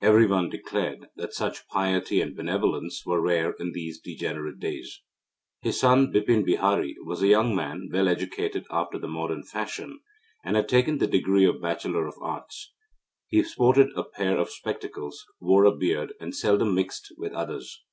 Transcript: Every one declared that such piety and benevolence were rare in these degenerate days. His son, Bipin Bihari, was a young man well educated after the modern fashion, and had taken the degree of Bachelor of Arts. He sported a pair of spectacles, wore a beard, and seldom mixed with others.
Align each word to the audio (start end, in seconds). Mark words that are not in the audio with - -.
Every 0.00 0.26
one 0.26 0.48
declared 0.48 1.10
that 1.16 1.34
such 1.34 1.68
piety 1.68 2.22
and 2.22 2.34
benevolence 2.34 3.04
were 3.04 3.20
rare 3.20 3.52
in 3.60 3.72
these 3.72 4.00
degenerate 4.00 4.58
days. 4.58 5.02
His 5.60 5.78
son, 5.78 6.10
Bipin 6.10 6.42
Bihari, 6.42 6.96
was 7.04 7.20
a 7.20 7.26
young 7.26 7.54
man 7.54 7.90
well 7.92 8.08
educated 8.08 8.64
after 8.70 8.98
the 8.98 9.08
modern 9.08 9.42
fashion, 9.42 10.00
and 10.42 10.56
had 10.56 10.70
taken 10.70 10.96
the 10.96 11.06
degree 11.06 11.44
of 11.44 11.60
Bachelor 11.60 12.06
of 12.06 12.14
Arts. 12.18 12.72
He 13.26 13.42
sported 13.42 13.88
a 13.94 14.04
pair 14.04 14.38
of 14.38 14.48
spectacles, 14.48 15.22
wore 15.38 15.66
a 15.66 15.76
beard, 15.76 16.14
and 16.18 16.34
seldom 16.34 16.74
mixed 16.74 17.12
with 17.18 17.34
others. 17.34 17.84